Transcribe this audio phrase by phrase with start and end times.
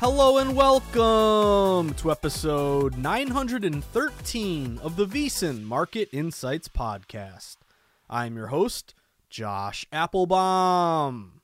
[0.00, 7.56] Hello and welcome to episode 913 of the VSiN Market Insights Podcast.
[8.08, 8.94] I'm your host,
[9.28, 11.40] Josh Appelbaum.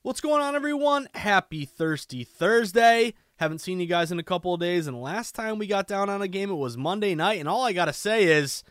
[0.00, 1.06] What's going on, everyone?
[1.14, 3.12] Happy Thirsty Thursday.
[3.36, 6.08] Haven't seen you guys in a couple of days, and last time we got down
[6.08, 8.64] on a game, it was Monday night, and all I gotta say is,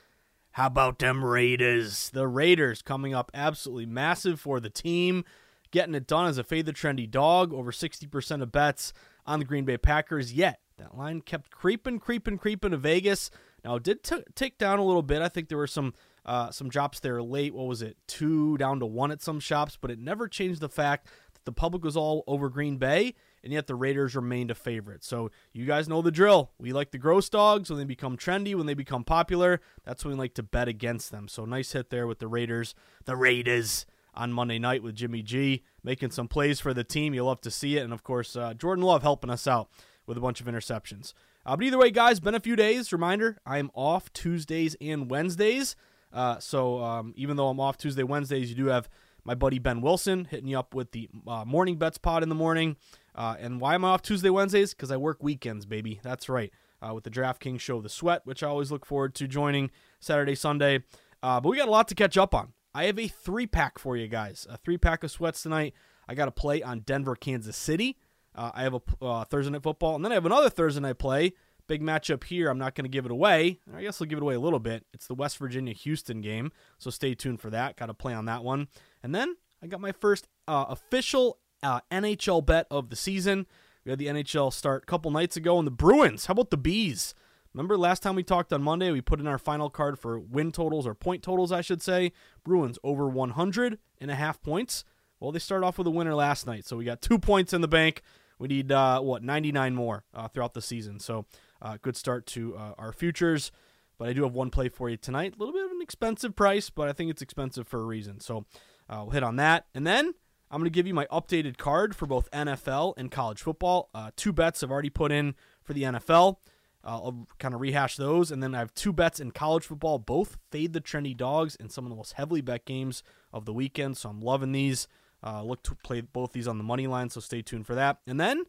[0.54, 2.10] how about them Raiders?
[2.10, 5.26] The Raiders coming up absolutely massive for the team
[5.76, 8.94] getting it done as a fade the trendy dog, over 60% of bets
[9.26, 10.32] on the Green Bay Packers.
[10.32, 13.30] Yet, that line kept creeping, creeping, creeping to Vegas.
[13.62, 15.22] Now, it did t- down a little bit.
[15.22, 15.94] I think there were some
[16.26, 17.54] uh, some drops there late.
[17.54, 17.98] What was it?
[18.08, 21.52] Two down to one at some shops, but it never changed the fact that the
[21.52, 25.04] public was all over Green Bay, and yet the Raiders remained a favorite.
[25.04, 26.52] So you guys know the drill.
[26.58, 29.60] We like the gross dogs when they become trendy, when they become popular.
[29.84, 31.28] That's when we like to bet against them.
[31.28, 32.76] So nice hit there with the Raiders.
[33.04, 33.86] The Raiders
[34.16, 37.14] on Monday night with Jimmy G making some plays for the team.
[37.14, 37.84] You'll love to see it.
[37.84, 39.70] And of course, uh, Jordan Love helping us out
[40.08, 41.14] with a bunch of interceptions.
[41.46, 42.92] Uh, but either way, guys, been a few days.
[42.92, 45.76] Reminder I am off Tuesdays and Wednesdays.
[46.12, 48.90] Uh, so um, even though I'm off Tuesday, Wednesdays, you do have
[49.24, 52.36] my buddy Ben Wilson hitting you up with the uh, morning bets pod in the
[52.36, 52.78] morning.
[53.14, 54.74] Uh, and why am I off Tuesday, Wednesdays?
[54.74, 56.00] Because I work weekends, baby.
[56.04, 56.52] That's right.
[56.82, 60.36] Uh, with the DraftKings show, The Sweat, which I always look forward to joining Saturday,
[60.36, 60.84] Sunday.
[61.22, 62.54] but we got a lot to catch up on.
[62.76, 64.46] I have a three pack for you guys.
[64.50, 65.74] A three pack of sweats tonight.
[66.10, 67.98] I got a play on Denver, Kansas City.
[68.36, 70.98] Uh, I have a uh, Thursday night football, and then I have another Thursday night
[70.98, 71.32] play.
[71.68, 72.50] Big matchup here.
[72.50, 73.62] I'm not going to give it away.
[73.74, 74.86] I guess I'll give it away a little bit.
[74.94, 77.78] It's the West Virginia Houston game, so stay tuned for that.
[77.78, 78.68] Got to play on that one.
[79.02, 83.48] And then I got my first uh, official uh, NHL bet of the season.
[83.86, 86.26] We had the NHL start a couple nights ago, and the Bruins.
[86.26, 87.16] How about the Bees?
[87.56, 90.52] Remember last time we talked on Monday, we put in our final card for win
[90.52, 92.12] totals or point totals, I should say.
[92.44, 94.84] Bruins over 100 and a half points.
[95.22, 97.62] Well, they started off with a winner last night, so we got two points in
[97.62, 98.02] the bank.
[98.40, 101.00] We need uh, what 99 more uh, throughout the season.
[101.00, 101.28] So
[101.62, 103.54] uh, good start to uh, our futures.
[103.98, 105.36] But I do have one play for you tonight.
[105.38, 108.20] A little bit of an expensive price, but I think it's expensive for a reason.
[108.20, 108.46] So
[108.90, 110.14] uh, we'll hit on that, and then
[110.52, 113.90] I'm going to give you my updated card for both NFL and college football.
[113.96, 116.36] Uh, two bets I've already put in for the NFL.
[116.86, 120.38] I'll kind of rehash those, and then I have two bets in college football, both
[120.52, 123.02] fade the trendy dogs in some of the most heavily bet games
[123.34, 123.98] of the weekend.
[123.98, 124.88] So I'm loving these.
[125.24, 127.98] Uh, look to play both these on the money line, so stay tuned for that.
[128.06, 128.44] And then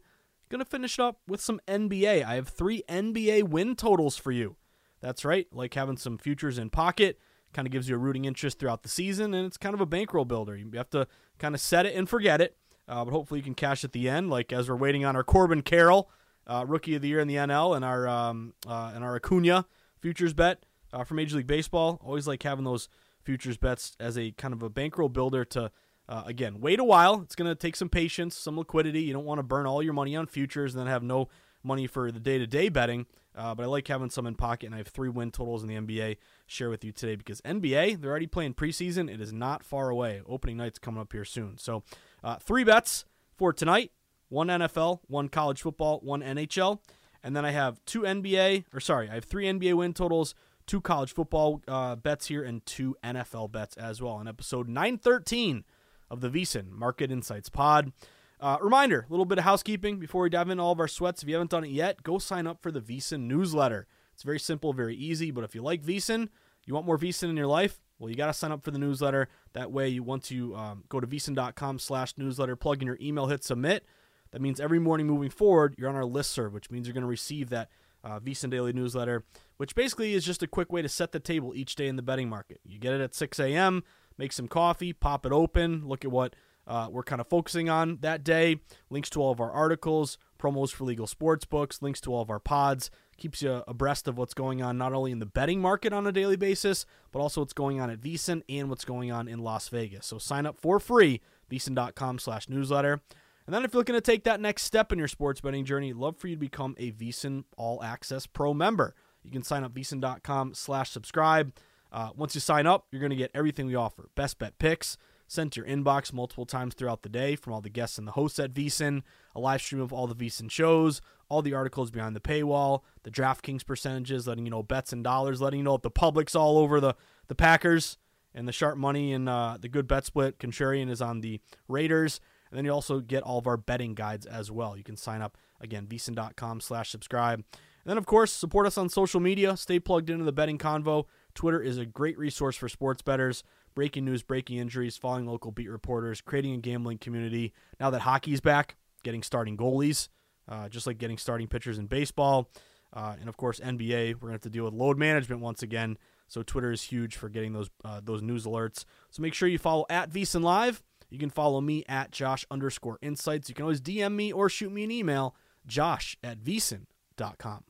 [0.49, 2.23] gonna finish up with some NBA.
[2.23, 4.55] I have three NBA win totals for you.
[5.01, 7.19] That's right, like having some futures in pocket.
[7.53, 9.85] Kind of gives you a rooting interest throughout the season, and it's kind of a
[9.85, 10.55] bankroll builder.
[10.55, 11.07] You have to
[11.39, 12.55] kind of set it and forget it,
[12.87, 14.29] uh, but hopefully you can cash at the end.
[14.29, 16.11] Like as we're waiting on our Corbin Carroll
[16.47, 19.65] uh, rookie of the year in the NL, and our um, uh, and our Acuna
[19.99, 21.99] futures bet uh, for Major League Baseball.
[22.03, 22.89] Always like having those
[23.23, 25.71] futures bets as a kind of a bankroll builder to.
[26.09, 27.19] Uh, again, wait a while.
[27.21, 29.01] It's going to take some patience, some liquidity.
[29.01, 31.27] You don't want to burn all your money on futures and then have no
[31.63, 33.07] money for the day to day betting.
[33.37, 35.69] Uh, but I like having some in pocket, and I have three win totals in
[35.69, 36.17] the NBA
[36.47, 39.13] share with you today because NBA they're already playing preseason.
[39.13, 40.21] It is not far away.
[40.27, 41.57] Opening night's coming up here soon.
[41.59, 41.83] So
[42.23, 43.05] uh, three bets
[43.35, 43.91] for tonight:
[44.29, 46.79] one NFL, one college football, one NHL,
[47.23, 50.35] and then I have two NBA or sorry, I have three NBA win totals,
[50.65, 54.13] two college football uh, bets here, and two NFL bets as well.
[54.13, 55.63] On episode 913
[56.09, 57.91] of the VSiN Market Insights Pod.
[58.39, 61.23] Uh, reminder, a little bit of housekeeping before we dive into all of our sweats.
[61.23, 63.87] If you haven't done it yet, go sign up for the VSiN newsletter.
[64.13, 65.31] It's very simple, very easy.
[65.31, 66.29] But if you like VSiN,
[66.65, 68.77] you want more VSiN in your life, well, you got to sign up for the
[68.77, 69.27] newsletter.
[69.53, 73.27] That way, you want to um, go to vsin.com slash newsletter, plug in your email,
[73.27, 73.85] hit submit.
[74.31, 77.01] That means every morning moving forward, you're on our list serve, which means you're going
[77.01, 77.69] to receive that
[78.03, 79.25] uh, VSiN Daily newsletter,
[79.57, 82.01] which basically is just a quick way to set the table each day in the
[82.01, 82.59] betting market.
[82.63, 83.83] You get it at 6 a.m.,
[84.17, 86.35] make some coffee, pop it open, look at what
[86.67, 88.59] uh, we're kind of focusing on that day.
[88.89, 92.29] Links to all of our articles, promos for legal sports books, links to all of
[92.29, 92.91] our pods.
[93.17, 96.11] Keeps you abreast of what's going on not only in the betting market on a
[96.11, 99.69] daily basis, but also what's going on at VSiN and what's going on in Las
[99.69, 100.05] Vegas.
[100.05, 103.01] So sign up for free, VSiN.com slash newsletter.
[103.47, 105.93] And then if you're looking to take that next step in your sports betting journey,
[105.93, 108.93] love for you to become a VSiN All Access Pro member.
[109.23, 111.53] You can sign up VSiN.com slash subscribe.
[111.89, 114.09] Uh, once you sign up, you're going to get everything we offer.
[114.15, 114.97] Best bet picks,
[115.29, 118.11] sent to your inbox multiple times throughout the day from all the guests and the
[118.11, 119.03] hosts at VSiN,
[119.33, 123.11] a live stream of all the VSiN shows, all the articles behind the paywall, the
[123.11, 126.57] DraftKings percentages, letting you know bets and dollars, letting you know if the public's all
[126.57, 126.95] over the,
[127.27, 127.97] the Packers
[128.35, 130.37] and the sharp money and uh, the good bet split.
[130.37, 131.39] Contrarian is on the
[131.69, 132.19] Raiders.
[132.49, 134.77] And then you also get all of our betting guides as well.
[134.77, 137.39] You can sign up, again, vsin.com slash subscribe.
[137.39, 139.55] And then, of course, support us on social media.
[139.55, 141.05] Stay plugged into the betting convo.
[141.33, 143.43] Twitter is a great resource for sports betters,
[143.75, 147.53] breaking news, breaking injuries, following local beat reporters, creating a gambling community.
[147.79, 150.09] Now that hockey's back, getting starting goalies,
[150.49, 152.49] uh, just like getting starting pitchers in baseball.
[152.93, 155.61] Uh, and of course, NBA, we're going to have to deal with load management once
[155.61, 155.97] again.
[156.27, 158.83] So Twitter is huge for getting those uh, those news alerts.
[159.11, 160.83] So make sure you follow at VSiN Live.
[161.09, 163.49] You can follow me at Josh underscore insights.
[163.49, 167.63] You can always DM me or shoot me an email, josh at vsin.com.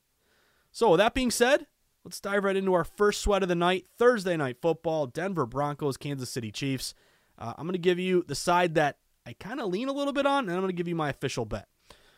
[0.72, 1.68] So with that being said,
[2.08, 5.98] Let's dive right into our first sweat of the night Thursday night football, Denver Broncos,
[5.98, 6.94] Kansas City Chiefs.
[7.38, 8.96] Uh, I'm going to give you the side that
[9.26, 11.10] I kind of lean a little bit on, and I'm going to give you my
[11.10, 11.68] official bet.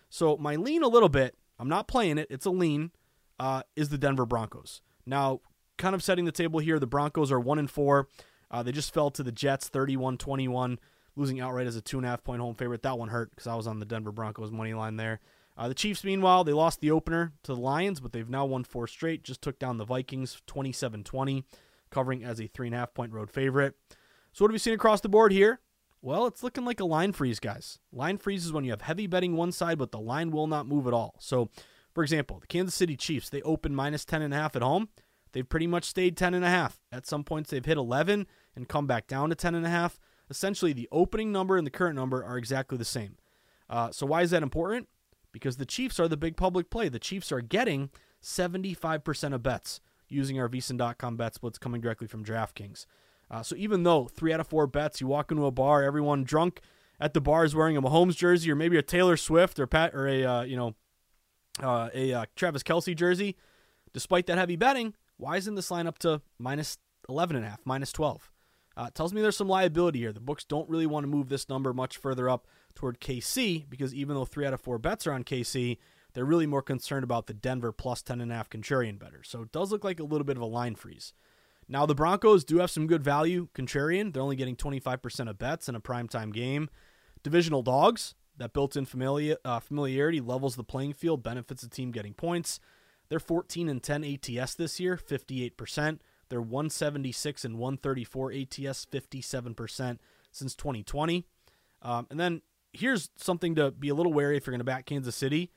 [0.07, 2.92] So, my lean a little bit, I'm not playing it, it's a lean,
[3.39, 4.83] uh, is the Denver Broncos.
[5.07, 5.42] Now,
[5.80, 8.07] kind of setting the table here, the Broncos are 1 and 4.
[8.51, 10.77] Uh, they just fell to the Jets 31 21,
[11.19, 12.81] losing outright as a 2.5 point home favorite.
[12.83, 15.19] That one hurt because I was on the Denver Broncos money line there.
[15.57, 18.63] Uh, the Chiefs, meanwhile, they lost the opener to the Lions, but they've now won
[18.63, 19.24] four straight.
[19.24, 21.44] Just took down the Vikings 27 20,
[21.89, 23.75] covering as a 3.5 point road favorite.
[24.31, 25.60] So, what have we seen across the board here?
[26.01, 27.77] Well, it's looking like a line freeze, guys.
[27.92, 30.66] Line freeze is when you have heavy betting one side, but the line will not
[30.66, 31.16] move at all.
[31.19, 31.50] So,
[31.94, 34.88] for example, the Kansas City Chiefs, they open minus 10.5 at home.
[35.33, 36.77] They've pretty much stayed 10.5.
[36.92, 39.98] At some points, they've hit 11 and come back down to 10.5.
[40.30, 43.18] Essentially, the opening number and the current number are exactly the same.
[43.70, 44.88] Uh, so, why is that important?
[45.31, 46.90] because the Chiefs are the big public play.
[46.90, 47.90] The Chiefs are getting
[48.22, 52.86] 75% of bets using our vsin.com bet splits coming directly from DraftKings.
[53.30, 56.24] Uh, so even though three out of four bets, you walk into a bar, everyone
[56.24, 56.62] drunk
[57.00, 59.94] at the bar is wearing a Mahomes jersey or maybe a Taylor Swift or Pat
[59.94, 60.76] or a uh, you know
[61.62, 63.36] uh, a uh, Travis Kelce jersey.
[63.94, 66.78] Despite that heavy betting, why isn't this line up to minus
[67.08, 68.31] 11 and a half, minus 12?
[68.80, 70.14] Uh, tells me there's some liability here.
[70.14, 73.94] The books don't really want to move this number much further up toward KC because
[73.94, 75.78] even though three out of four bets are on KC,
[76.14, 79.21] they're really more concerned about the Denver plus 10.5 contrarian better.
[79.21, 81.12] So it does look like a little bit of a line freeze.
[81.68, 84.14] Now, the Broncos do have some good value contrarian.
[84.14, 86.69] They're only getting 25% of bets in a primetime game.
[87.21, 91.92] Divisional dogs, that built in familiar, uh, familiarity levels the playing field, benefits the team
[91.92, 92.62] getting points.
[93.09, 96.00] They're 14 and 10 ATS this year, 58%.
[96.30, 99.98] They're 176 and 134 ATS, 57%
[100.31, 101.26] since 2020.
[101.81, 102.42] Um, and then
[102.74, 105.52] here's something to be a little wary if you're going to back Kansas City.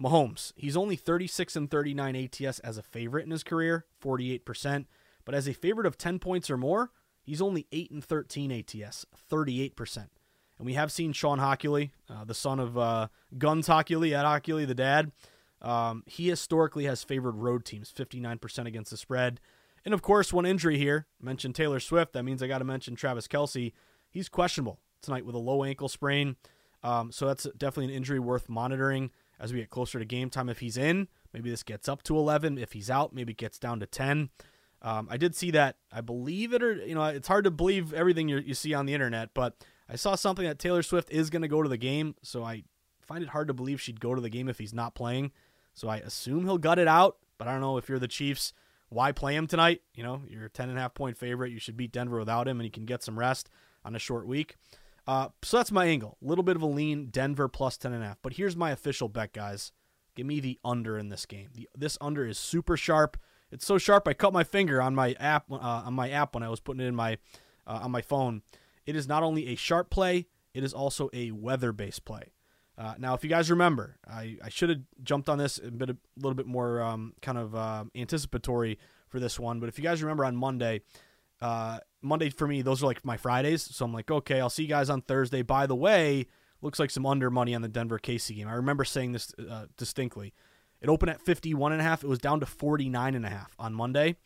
[0.00, 4.86] Mahomes, he's only 36 and 39 ATS as a favorite in his career, 48%.
[5.24, 6.90] But as a favorite of 10 points or more,
[7.22, 9.96] he's only 8 and 13 ATS, 38%.
[10.58, 14.66] And we have seen Shawn Hochuli, uh, the son of uh, Guns Hochuli, Ed Hochuli,
[14.66, 15.12] the dad.
[15.60, 19.40] Um, he historically has favored road teams, 59% against the spread.
[19.88, 21.06] And of course, one injury here.
[21.18, 22.12] I mentioned Taylor Swift.
[22.12, 23.72] That means I got to mention Travis Kelce.
[24.10, 26.36] He's questionable tonight with a low ankle sprain.
[26.82, 30.50] Um, so that's definitely an injury worth monitoring as we get closer to game time.
[30.50, 32.58] If he's in, maybe this gets up to 11.
[32.58, 34.28] If he's out, maybe it gets down to 10.
[34.82, 35.76] Um, I did see that.
[35.90, 38.92] I believe it, or you know, it's hard to believe everything you see on the
[38.92, 39.56] internet, but
[39.88, 42.14] I saw something that Taylor Swift is going to go to the game.
[42.22, 42.64] So I
[43.00, 45.32] find it hard to believe she'd go to the game if he's not playing.
[45.72, 47.16] So I assume he'll gut it out.
[47.38, 48.52] but I don't know if you're the Chiefs.
[48.88, 49.82] Why play him tonight?
[49.94, 51.52] You know, you're a 10 and a half point favorite.
[51.52, 53.50] You should beat Denver without him, and you can get some rest
[53.84, 54.56] on a short week.
[55.06, 56.18] Uh, so that's my angle.
[56.22, 58.18] A little bit of a lean, Denver plus 10 and a half.
[58.22, 59.72] But here's my official bet, guys.
[60.14, 61.48] Give me the under in this game.
[61.54, 63.16] The, this under is super sharp.
[63.50, 66.42] It's so sharp I cut my finger on my app uh, on my app when
[66.42, 67.18] I was putting it in my
[67.66, 68.42] uh, on my phone.
[68.84, 72.32] It is not only a sharp play, it is also a weather-based play.
[72.78, 75.90] Uh, now, if you guys remember, I, I should have jumped on this a bit
[75.90, 79.58] a little bit more um, kind of uh, anticipatory for this one.
[79.58, 80.82] But if you guys remember on Monday,
[81.40, 83.62] uh, Monday for me, those are like my Fridays.
[83.62, 85.42] So I'm like, okay, I'll see you guys on Thursday.
[85.42, 86.28] By the way,
[86.62, 88.48] looks like some under money on the Denver KC game.
[88.48, 90.32] I remember saying this uh, distinctly.
[90.80, 92.04] It opened at 51 and a half.
[92.04, 94.16] It was down to 49 and a half on Monday.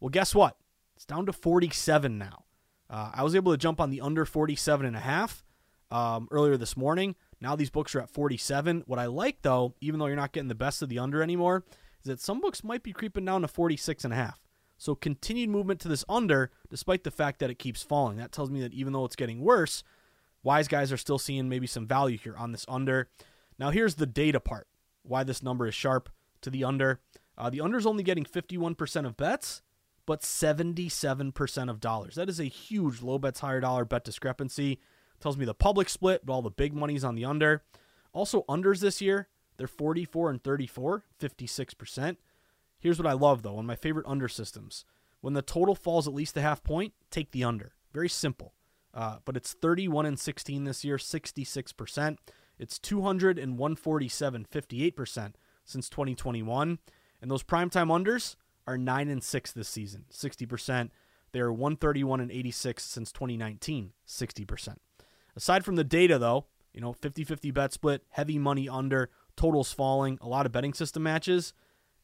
[0.00, 0.56] Well, guess what?
[0.96, 2.44] It's down to 47 now.
[2.88, 5.44] Uh, I was able to jump on the under 47 and a half
[5.92, 7.14] um, earlier this morning.
[7.40, 8.84] Now these books are at 47.
[8.86, 11.64] What I like though, even though you're not getting the best of the under anymore,
[12.02, 14.40] is that some books might be creeping down to 46 and a half.
[14.78, 18.16] So continued movement to this under, despite the fact that it keeps falling.
[18.16, 19.82] That tells me that even though it's getting worse,
[20.42, 23.08] wise guys are still seeing maybe some value here on this under.
[23.58, 24.66] Now here's the data part.
[25.02, 26.08] Why this number is sharp
[26.40, 27.00] to the under.
[27.36, 29.62] Uh, the under is only getting 51% of bets,
[30.06, 32.14] but 77% of dollars.
[32.14, 34.80] That is a huge low bets higher dollar bet discrepancy.
[35.20, 37.62] Tells me the public split, but all the big money's on the under.
[38.12, 42.16] Also unders this year, they're 44 and 34, 56%.
[42.78, 44.84] Here's what I love though, of my favorite under systems.
[45.20, 47.74] When the total falls at least a half point, take the under.
[47.92, 48.54] Very simple.
[48.92, 52.16] Uh, but it's 31 and 16 this year, 66%.
[52.58, 55.34] It's 200 and 147, 58%
[55.64, 56.78] since 2021.
[57.22, 58.36] And those primetime unders
[58.66, 60.90] are 9 and 6 this season, 60%.
[61.32, 64.76] They are 131 and 86 since 2019, 60%.
[65.40, 70.18] Aside from the data though, you know, 50-50 bet split, heavy money under, totals falling,
[70.20, 71.52] a lot of betting system matches–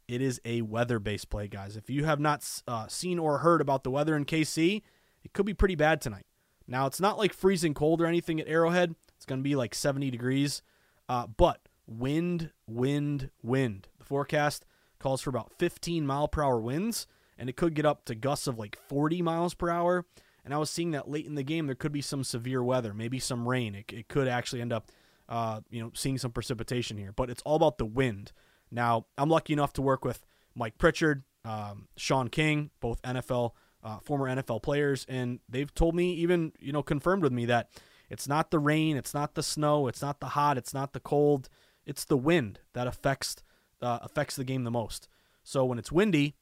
[0.08, 1.76] it is a weather based play, guys.
[1.76, 4.82] If you have not uh, seen or heard about the weather in KC,
[5.24, 6.26] it could be pretty bad tonight.
[6.68, 8.94] Now, it's not like freezing cold or anything at Arrowhead.
[9.16, 10.62] It's going to be like 70 degrees.
[11.08, 13.88] Uh, but wind, wind, wind.
[13.98, 14.64] The forecast
[14.98, 17.06] calls for about 15 mile per hour winds,
[17.38, 20.06] and it could get up to gusts of like 40 miles per hour.
[20.46, 22.94] And I was seeing that late in the game, there could be some severe weather,
[22.94, 23.74] maybe some rain.
[23.74, 24.92] It, it could actually end up,
[25.28, 27.10] uh, you know, seeing some precipitation here.
[27.10, 28.30] But it's all about the wind.
[28.70, 30.24] Now, I'm lucky enough to work with
[30.54, 33.50] Mike Pritchard, um, Sean King, both NFL,
[33.82, 37.70] uh, former NFL players, and they've told me, even, you know, confirmed with me that
[38.08, 41.00] it's not the rain, it's not the snow, it's not the hot, it's not the
[41.00, 41.48] cold,
[41.84, 43.36] it's the wind that affects
[43.82, 45.08] uh, affects the game the most.
[45.42, 46.34] So when it's windy,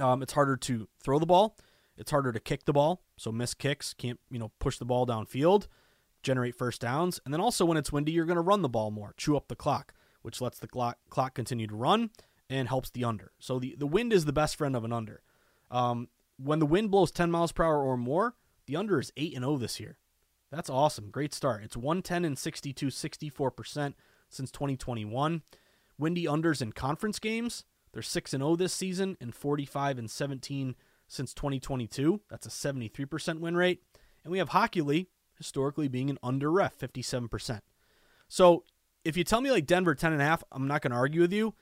[0.00, 1.56] um, it's harder to throw the ball.
[1.96, 5.06] It's harder to kick the ball, so miss kicks can't you know push the ball
[5.06, 5.68] downfield,
[6.22, 8.90] generate first downs, and then also when it's windy, you're going to run the ball
[8.90, 12.08] more, chew up the clock which lets the clock, clock continue to run
[12.48, 13.32] and helps the under.
[13.38, 15.20] So the, the wind is the best friend of an under.
[15.70, 16.08] Um,
[16.38, 18.34] when the wind blows 10 miles per hour or more,
[18.66, 19.98] the under is 8 and 0 this year.
[20.50, 21.10] That's awesome.
[21.10, 21.62] Great start.
[21.62, 23.92] It's 110 and 62, 64%
[24.30, 25.42] since 2021.
[25.98, 30.74] Windy unders in conference games, they're 6 and 0 this season and 45 and 17
[31.06, 32.20] since 2022.
[32.28, 33.82] That's a 73% win rate.
[34.22, 35.06] And we have Hochuli
[35.36, 37.60] historically being an under ref, 57%.
[38.28, 38.64] So
[39.04, 41.20] if you tell me like Denver 10 and a half, I'm not going to argue
[41.20, 41.54] with you.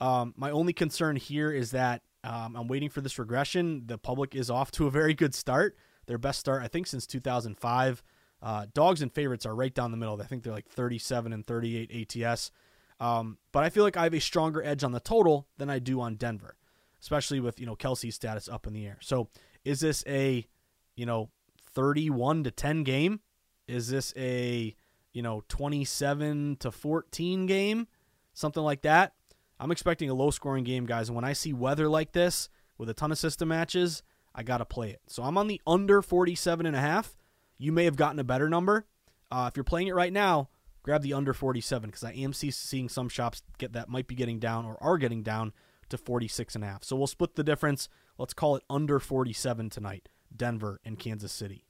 [0.00, 3.84] Um, my only concern here is that um, I'm waiting for this regression.
[3.86, 5.76] The public is off to a very good start.
[6.06, 8.02] Their best start, I think, since 2005.
[8.42, 10.20] Uh, dogs and favorites are right down the middle.
[10.20, 12.50] I think they're like 37 and 38 ATS.
[12.98, 15.78] Um, but I feel like I have a stronger edge on the total than I
[15.78, 16.55] do on Denver,
[17.00, 18.98] especially with you know Kelce's status up in the air.
[19.00, 19.28] So
[19.64, 20.46] is this a
[20.94, 21.30] you know
[21.72, 23.20] 31 to 10 game?
[23.68, 24.76] Is this a
[25.16, 27.86] you know, 27 to 14 game,
[28.34, 29.14] something like that.
[29.58, 31.08] I'm expecting a low scoring game, guys.
[31.08, 34.02] And when I see weather like this with a ton of system matches,
[34.34, 35.00] I got to play it.
[35.06, 37.16] So I'm on the under 47 and a half.
[37.56, 38.84] You may have gotten a better number.
[39.30, 40.50] Uh, if you're playing it right now,
[40.82, 44.38] grab the under 47 because I am seeing some shops get that might be getting
[44.38, 45.54] down or are getting down
[45.90, 46.84] to 46 and a half.
[46.84, 47.88] So we'll split the difference.
[48.18, 50.08] Let's call it under 47 tonight.
[50.34, 51.64] Denver and Kansas City.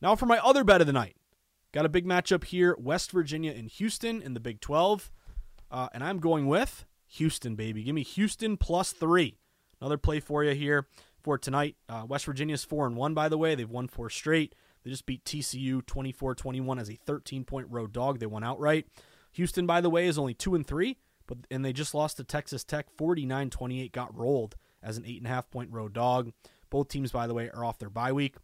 [0.00, 1.16] Now for my other bet of the night.
[1.72, 5.10] Got a big matchup here West Virginia and Houston in the Big 12.
[5.70, 7.82] Uh, and I'm going with Houston, baby.
[7.82, 9.38] Give me Houston plus three.
[9.80, 10.86] Another play for you here
[11.20, 11.76] for tonight.
[11.88, 13.54] Uh, West Virginia's 4 and 1, by the way.
[13.54, 14.54] They've won four straight.
[14.82, 18.18] They just beat TCU 24 21 as a 13 point road dog.
[18.18, 18.86] They won outright.
[19.32, 20.96] Houston, by the way, is only 2 and 3,
[21.28, 25.50] but and they just lost to Texas Tech 49 28, got rolled as an 8.5
[25.50, 26.32] point road dog.
[26.70, 28.34] Both teams, by the way, are off their bye week.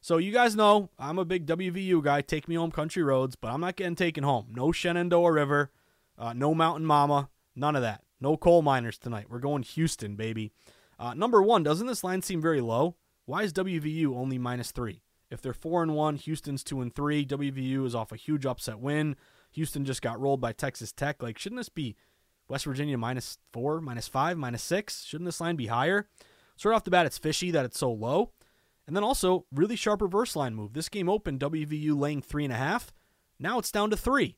[0.00, 2.22] So you guys know I'm a big WVU guy.
[2.22, 4.46] Take me home, country roads, but I'm not getting taken home.
[4.50, 5.70] No Shenandoah River,
[6.18, 8.02] uh, no Mountain Mama, none of that.
[8.20, 9.26] No coal miners tonight.
[9.30, 10.52] We're going Houston, baby.
[10.98, 12.96] Uh, number one, doesn't this line seem very low?
[13.24, 15.02] Why is WVU only minus three?
[15.30, 17.24] If they're four and one, Houston's two and three.
[17.24, 19.16] WVU is off a huge upset win.
[19.52, 21.22] Houston just got rolled by Texas Tech.
[21.22, 21.96] Like, shouldn't this be
[22.50, 25.04] West Virginia minus four, minus five, minus six?
[25.04, 26.08] Shouldn't this line be higher?
[26.56, 28.32] Sort off the bat, it's fishy that it's so low.
[28.86, 30.72] And then also, really sharp reverse line move.
[30.72, 32.92] This game opened WVU laying three and a half.
[33.38, 34.36] Now it's down to three.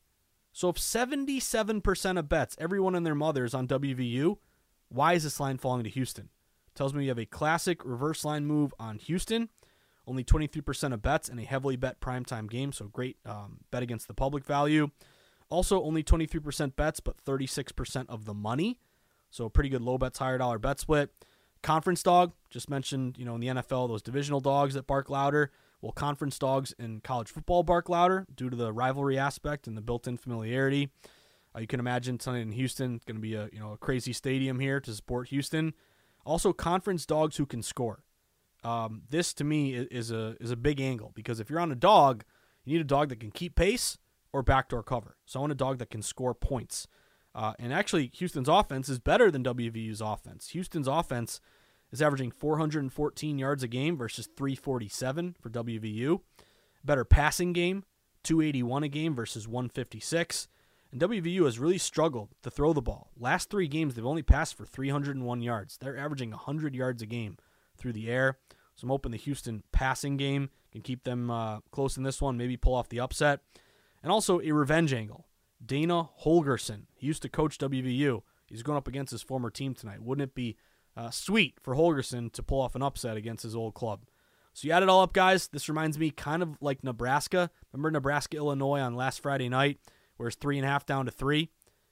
[0.53, 4.37] So if 77% of bets, everyone and their mothers on WVU,
[4.91, 6.29] why is this line falling to Houston?
[6.75, 9.49] Tells me you have a classic reverse line move on Houston.
[10.07, 14.07] Only 23% of bets in a heavily bet primetime game, so great um, bet against
[14.07, 14.91] the public value.
[15.53, 18.79] Also, only 23% bets, but 36% of the money.
[19.29, 21.11] So pretty good low bets, higher dollar bet split.
[21.63, 25.51] Conference dog, just mentioned, you know, in the NFL, those divisional dogs that bark louder.
[25.83, 29.83] Well, conference dogs in college football bark louder due to the rivalry aspect and the
[29.83, 30.89] built-in familiarity.
[31.55, 34.15] Uh, you can imagine tonight in Houston, going to be a you know a crazy
[34.15, 35.75] stadium here to support Houston.
[36.25, 38.03] Also, conference dogs who can score.
[38.65, 41.77] Um, this to me is a is a big angle because if you're on a
[41.77, 42.25] dog,
[42.65, 43.99] you need a dog that can keep pace
[44.33, 45.17] or backdoor cover.
[45.27, 46.87] So I want a dog that can score points.
[47.35, 50.49] Uh, and actually, Houston's offense is better than WVU's offense.
[50.51, 51.41] Houston's offense
[51.91, 56.21] is averaging 414 yards a game versus 347 for WVU.
[56.85, 57.85] Better passing game,
[58.25, 60.49] 281 a game versus 156.
[60.91, 63.11] And WVU has really struggled to throw the ball.
[63.19, 65.79] Last three games, they've only passed for 301 yards.
[65.79, 67.39] They're averaging 100 yards a game
[67.79, 68.39] through the air.
[68.75, 72.37] So I'm hoping the Houston passing game can keep them uh, close in this one,
[72.37, 73.41] maybe pull off the upset.
[74.03, 75.27] And also a revenge angle.
[75.65, 76.87] Dana Holgorsen.
[76.95, 78.23] He used to coach WVU.
[78.47, 80.03] He's going up against his former team tonight.
[80.03, 80.57] Wouldn't it be
[80.97, 84.01] uh, sweet for Holgorsen to pull off an upset against his old club?
[84.53, 85.49] So you add it all up, guys.
[85.49, 87.51] This reminds me kind of like Nebraska.
[87.73, 89.79] Remember Nebraska, Illinois on last Friday night,
[90.17, 91.49] where it's three and a half down to three,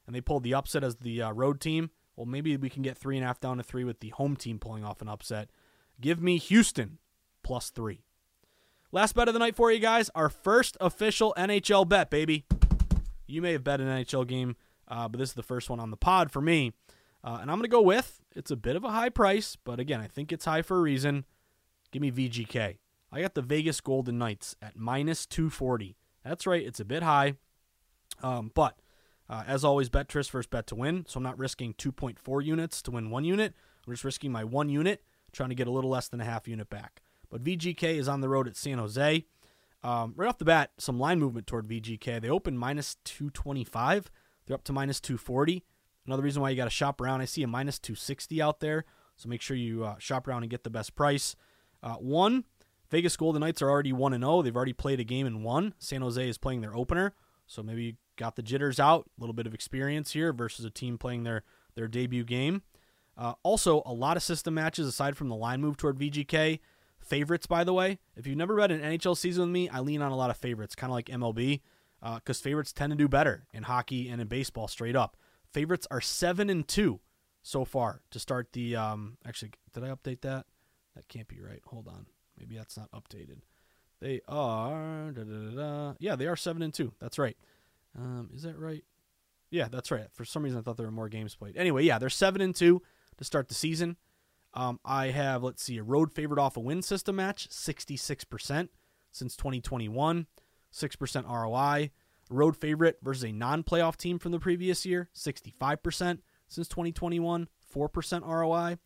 [0.07, 1.91] and they pulled the upset as the uh, road team.
[2.17, 4.37] Well, maybe we can get three and a half down to three with the home
[4.37, 5.49] team pulling off an upset.
[6.01, 6.99] Give me Houston
[7.43, 8.05] plus three.
[8.93, 10.11] Last bet of the night for you guys.
[10.17, 12.45] Our first official NHL bet, baby.
[13.29, 14.57] You may have bet an NHL game,
[14.89, 16.73] uh, but this is the first one on the pod for me.
[17.23, 19.79] Uh, and I'm going to go with it's a bit of a high price, but
[19.79, 21.25] again, I think it's high for a reason.
[21.93, 22.79] Give me VGK.
[23.13, 25.97] I got the Vegas Golden Knights at minus 240.
[26.25, 27.35] That's right, it's a bit high.
[28.23, 28.77] Um, but
[29.29, 31.05] uh, as always, bet Tris first bet to win.
[31.09, 33.55] So I'm not risking 2.4 units to win one unit.
[33.87, 36.49] I'm just risking my one unit, trying to get a little less than a half
[36.49, 37.03] unit back.
[37.31, 39.25] But VGK is on the road at San Jose.
[39.83, 42.21] Um, right off the bat, some line movement toward VGK.
[42.21, 44.11] They opened minus 225.
[44.47, 45.65] They're up to minus 240.
[46.07, 47.21] Another reason why you got to shop around.
[47.21, 48.85] I see a minus 260 out there.
[49.17, 51.37] So make sure you uh, shop around and get the best price.
[51.83, 52.45] Uh, one,
[52.91, 54.43] Vegas Golden Knights are already 1 0.
[54.43, 55.75] They've already played a game and won.
[55.79, 57.15] San Jose is playing their opener.
[57.47, 60.71] So maybe you got the jitters out, a little bit of experience here versus a
[60.71, 61.43] team playing their,
[61.75, 62.63] their debut game.
[63.17, 66.61] Uh, also, a lot of system matches aside from the line move toward VGK.
[67.01, 67.99] Favorites, by the way.
[68.17, 70.37] If you've never read an NHL season with me, I lean on a lot of
[70.37, 71.61] favorites, kind of like MLB,
[72.01, 75.17] because uh, favorites tend to do better in hockey and in baseball straight up.
[75.53, 77.01] Favorites are seven and two
[77.43, 78.77] so far to start the.
[78.77, 80.47] Um, actually, did I update that?
[80.95, 81.61] That can't be right.
[81.67, 82.07] Hold on,
[82.39, 83.41] maybe that's not updated.
[84.01, 85.13] They are.
[85.13, 86.93] Da, da, da, yeah, they are seven and two.
[87.01, 87.37] That's right.
[87.99, 88.85] Um, is that right?
[89.51, 90.07] Yeah, that's right.
[90.13, 91.57] For some reason, I thought there were more games played.
[91.57, 92.83] Anyway, yeah, they're seven and two
[93.19, 93.97] to start the season.
[94.53, 98.69] Um, I have, let's see, a road favorite off a win system match, 66%
[99.13, 100.27] since 2021,
[100.73, 101.91] 6% ROI.
[102.31, 108.27] Road favorite versus a non playoff team from the previous year, 65% since 2021, 4%
[108.27, 108.79] ROI.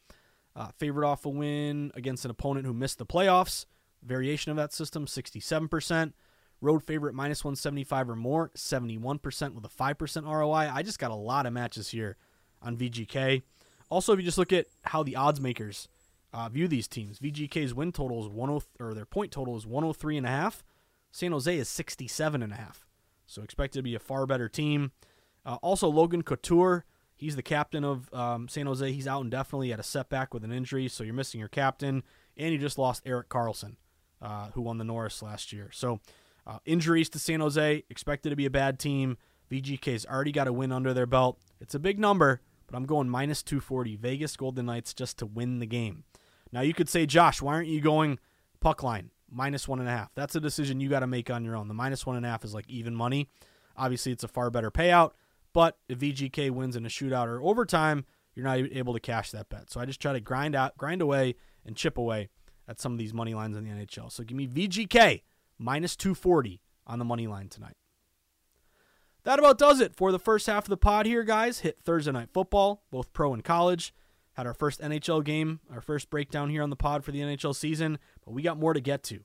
[0.56, 3.66] Uh, favorite off a win against an opponent who missed the playoffs,
[4.02, 6.12] variation of that system, 67%.
[6.60, 10.70] Road favorite minus 175 or more, 71% with a 5% ROI.
[10.72, 12.16] I just got a lot of matches here
[12.62, 13.42] on VGK.
[13.90, 15.88] Also, if you just look at how the odds makers
[16.32, 20.16] uh, view these teams, VGK's win total is 10 or their point total is 103
[20.16, 20.64] and a half.
[21.12, 22.86] San Jose is 67 and a half.
[23.26, 24.92] So expected to be a far better team.
[25.46, 28.90] Uh, also, Logan Couture, he's the captain of um, San Jose.
[28.92, 32.02] He's out indefinitely at a setback with an injury, so you're missing your captain,
[32.36, 33.76] and you just lost Erik Karlsson,
[34.20, 35.70] uh, who won the Norris last year.
[35.72, 36.00] So
[36.46, 39.16] uh, injuries to San Jose, expected to be a bad team.
[39.50, 41.38] VGK's already got a win under their belt.
[41.60, 45.58] It's a big number, but I'm going minus 240 Vegas Golden Knights just to win
[45.58, 46.04] the game.
[46.52, 48.18] Now you could say, Josh, why aren't you going
[48.60, 50.14] puck line minus one and a half?
[50.14, 51.68] That's a decision you got to make on your own.
[51.68, 53.28] The minus one and a half is like even money.
[53.76, 55.12] Obviously, it's a far better payout,
[55.52, 59.48] but if VGK wins in a shootout or overtime, you're not able to cash that
[59.48, 59.70] bet.
[59.70, 62.28] So I just try to grind out, grind away, and chip away
[62.68, 64.10] at some of these money lines in the NHL.
[64.10, 65.22] So give me VGK
[65.58, 67.76] minus 240 on the money line tonight.
[69.24, 71.60] That about does it for the first half of the pod here, guys.
[71.60, 73.94] Hit Thursday night football, both pro and college.
[74.34, 77.54] Had our first NHL game, our first breakdown here on the pod for the NHL
[77.54, 79.20] season, but we got more to get to.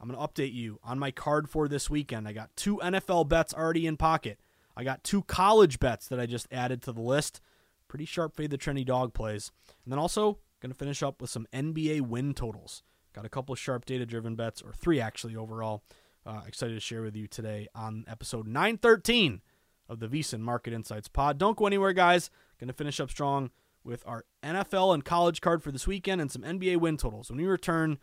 [0.00, 2.26] I'm going to update you on my card for this weekend.
[2.26, 4.38] I got two NFL bets already in pocket.
[4.76, 7.40] I got two college bets that I just added to the list.
[7.88, 9.52] Pretty sharp fade the trendy dog plays.
[9.84, 12.82] And then also going to finish up with some NBA win totals.
[13.14, 15.84] Got a couple sharp data driven bets, or three actually overall.
[16.26, 19.42] Uh, excited to share with you today on episode 913
[19.90, 21.36] of the VSiN Market Insights Pod.
[21.36, 22.30] Don't go anywhere, guys.
[22.58, 23.50] Going to finish up strong
[23.84, 27.28] with our NFL and college card for this weekend and some NBA win totals.
[27.28, 27.98] When we return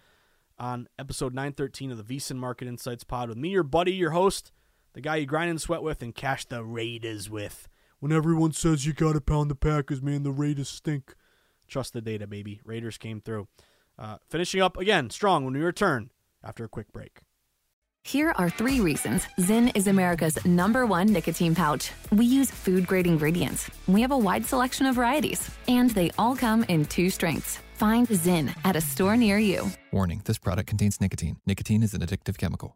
[0.60, 4.52] on episode 913 of the VSiN Market Insights Pod with me, your buddy, your host,
[4.94, 7.68] the guy you grind and sweat with and cash the Raiders with.
[8.00, 11.16] When everyone says you got to pound the Packers, man, the Raiders stink.
[11.68, 12.62] Trust the data, baby.
[12.64, 13.48] Raiders came through.
[13.98, 16.12] Uh, finishing up again strong when we return
[16.44, 17.22] after a quick break.
[18.04, 21.92] Here are three reasons Zyn is America's number one nicotine pouch.
[22.12, 23.70] We use food grade ingredients.
[23.88, 27.60] We have a wide selection of varieties, and they all come in two strengths.
[27.76, 29.70] Find Zyn at a store near you.
[29.92, 31.38] Warning this product contains nicotine.
[31.46, 32.76] Nicotine is an addictive chemical.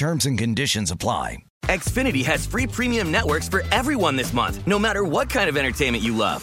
[0.00, 1.44] Terms and conditions apply.
[1.64, 6.02] Xfinity has free premium networks for everyone this month, no matter what kind of entertainment
[6.02, 6.42] you love.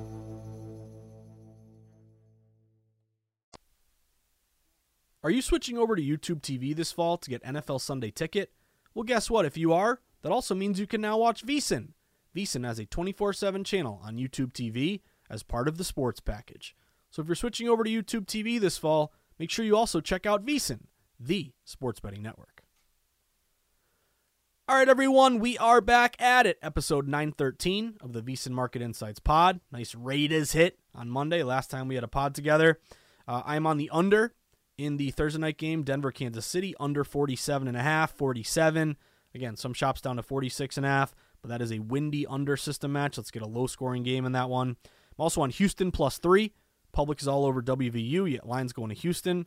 [5.23, 8.51] Are you switching over to YouTube TV this fall to get NFL Sunday Ticket?
[8.95, 9.45] Well, guess what?
[9.45, 11.89] If you are, that also means you can now watch VSiN.
[12.35, 16.75] VSiN has a 24 7 channel on YouTube TV as part of the sports package.
[17.11, 20.25] So if you're switching over to YouTube TV this fall, make sure you also check
[20.25, 20.85] out VSiN,
[21.19, 22.63] the sports betting network.
[24.67, 26.57] All right, everyone, we are back at it.
[26.63, 29.59] Episode 913 of the VSiN Market Insights pod.
[29.71, 32.79] Nice Raiders hit on Monday, last time we had a pod together.
[33.27, 34.33] Uh, I'm on the under
[34.81, 38.97] in the Thursday night game, Denver, Kansas City, under 47 and a half, 47.
[39.35, 42.57] Again, some shops down to 46 and a half, but that is a windy under
[42.57, 43.17] system match.
[43.17, 44.69] Let's get a low scoring game in that one.
[44.69, 46.53] I'm also on Houston plus three.
[46.91, 49.45] Public is all over WVU, yet lines going to Houston.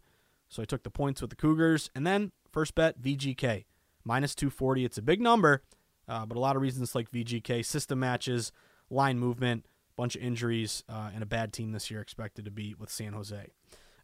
[0.49, 1.91] So I took the points with the Cougars.
[1.95, 3.65] And then first bet, VGK,
[4.05, 4.85] minus 240.
[4.85, 5.63] It's a big number,
[6.09, 8.53] uh, but a lot of reasons like VGK, system matches,
[8.89, 9.67] line movement,
[9.97, 13.13] bunch of injuries, uh, and a bad team this year expected to beat with San
[13.13, 13.51] Jose.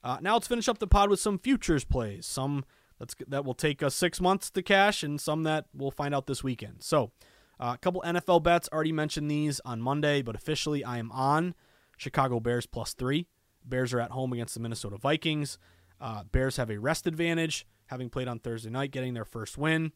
[0.02, 2.26] Uh, now let's finish up the pod with some futures plays.
[2.26, 2.64] Some
[2.98, 6.26] that's that will take us six months to cash, and some that we'll find out
[6.26, 6.82] this weekend.
[6.82, 7.12] So,
[7.58, 8.68] uh, a couple NFL bets.
[8.72, 11.54] Already mentioned these on Monday, but officially I am on
[11.96, 13.26] Chicago Bears plus three.
[13.64, 15.58] Bears are at home against the Minnesota Vikings.
[16.00, 19.92] Uh, Bears have a rest advantage, having played on Thursday night, getting their first win.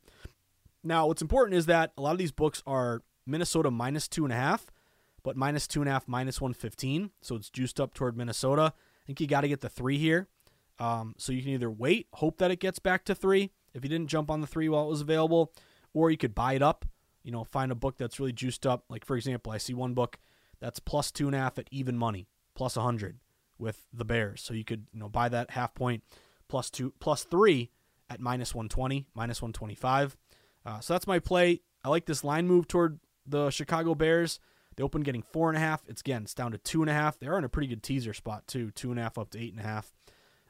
[0.82, 4.32] Now, what's important is that a lot of these books are Minnesota minus two and
[4.32, 4.66] a half,
[5.22, 7.10] but minus two and a half, minus 115.
[7.22, 8.74] So it's juiced up toward Minnesota.
[9.04, 10.28] I think you got to get the three here.
[10.78, 13.88] Um, so you can either wait, hope that it gets back to three if you
[13.88, 15.52] didn't jump on the three while it was available,
[15.92, 16.84] or you could buy it up.
[17.22, 18.84] You know, find a book that's really juiced up.
[18.88, 20.18] Like for example, I see one book
[20.60, 23.18] that's plus two and a half at even money, plus a hundred
[23.58, 24.42] with the Bears.
[24.42, 26.02] So you could you know buy that half point
[26.48, 27.70] plus two plus three
[28.10, 30.16] at minus one twenty, minus one twenty five.
[30.66, 31.60] Uh, so that's my play.
[31.84, 34.40] I like this line move toward the Chicago Bears.
[34.76, 35.82] They open getting four and a half.
[35.88, 37.18] It's again, it's down to two and a half.
[37.18, 39.52] They're in a pretty good teaser spot too, two and a half up to eight
[39.52, 39.92] and a half.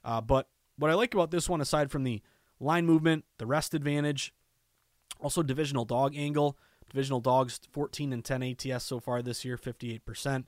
[0.04, 2.22] Uh, but what I like about this one, aside from the
[2.60, 4.34] line movement, the rest advantage,
[5.20, 6.56] also divisional dog angle.
[6.90, 10.44] Divisional dogs 14 and 10 ATS so far this year, 58%.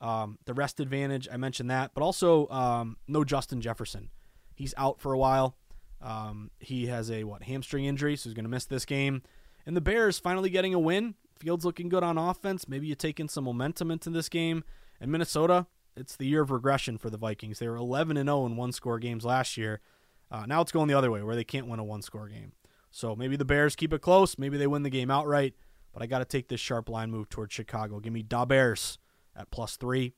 [0.00, 4.10] Um, the rest advantage, I mentioned that, but also um, no Justin Jefferson.
[4.54, 5.56] He's out for a while.
[6.02, 9.22] Um, he has a what hamstring injury, so he's going to miss this game.
[9.66, 11.14] And the Bears finally getting a win.
[11.44, 12.66] Fields looking good on offense.
[12.66, 14.64] Maybe you take in some momentum into this game.
[14.98, 17.58] And Minnesota, it's the year of regression for the Vikings.
[17.58, 19.82] They were 11 and 0 in one score games last year.
[20.30, 22.52] Uh, now it's going the other way, where they can't win a one score game.
[22.90, 24.38] So maybe the Bears keep it close.
[24.38, 25.54] Maybe they win the game outright.
[25.92, 28.00] But I got to take this sharp line move towards Chicago.
[28.00, 28.98] Give me Da Bears
[29.36, 30.14] at plus three.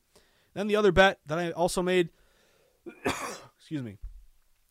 [0.55, 2.11] Then the other bet that I also made,
[3.59, 3.97] excuse me,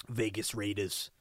[0.07, 1.11] Vegas Raiders.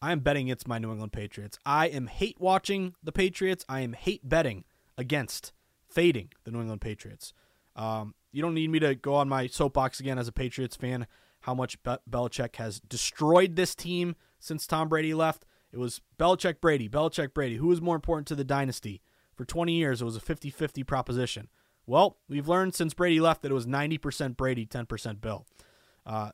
[0.00, 1.58] I am betting it's my New England Patriots.
[1.66, 3.64] I am hate watching the Patriots.
[3.68, 4.62] I am hate betting
[4.98, 5.52] against
[5.88, 7.32] fading the New England Patriots.
[7.74, 11.06] Um, you don't need me to go on my soapbox again as a Patriots fan
[11.40, 15.44] how much Be- Belichick has destroyed this team since Tom Brady left.
[15.72, 17.56] It was Belichick Brady, Belichick Brady.
[17.56, 19.00] Who was more important to the dynasty?
[19.34, 21.48] For 20 years, it was a 50 50 proposition.
[21.86, 25.46] Well, we've learned since Brady left that it was 90% Brady, 10% Bill.
[26.04, 26.30] Uh,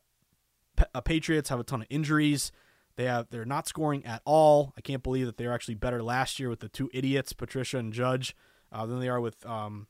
[0.94, 2.52] uh, Patriots have a ton of injuries.
[2.96, 4.72] They have they're not scoring at all.
[4.76, 7.92] I can't believe that they're actually better last year with the two idiots, Patricia and
[7.92, 8.34] Judge,
[8.72, 9.86] uh, than they are with um,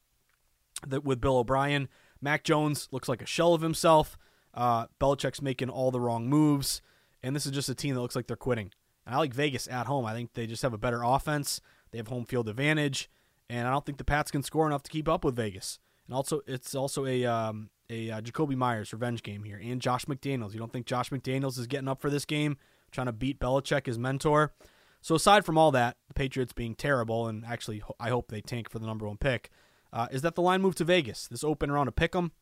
[0.87, 1.89] the, with Bill O'Brien.
[2.21, 4.19] Mac Jones looks like a shell of himself.
[4.55, 6.83] Uh, Belichick's making all the wrong moves,
[7.23, 8.71] and this is just a team that looks like they're quitting.
[9.07, 10.05] And I like Vegas at home.
[10.05, 11.61] I think they just have a better offense.
[11.91, 13.11] They have home field advantage,
[13.49, 15.79] and I don't think the Pats can score enough to keep up with Vegas.
[16.07, 20.05] And also, it's also a um, a uh, Jakobi Meyers revenge game here, and Josh
[20.07, 20.53] McDaniels.
[20.53, 22.57] You don't think Josh McDaniels is getting up for this game,
[22.91, 24.53] trying to beat Belichick, his mentor?
[25.03, 28.71] So aside from all that, the Patriots being terrible, and actually I hope they tank
[28.71, 29.51] for the number one pick,
[29.93, 31.27] uh, is that the line moved to Vegas.
[31.27, 32.33] This open around a pick 'em.